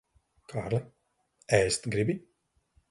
[0.53, 0.81] Kārli,
[1.59, 2.21] ēst gribi?